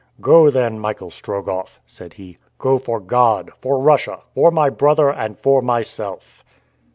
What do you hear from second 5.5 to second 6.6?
myself!"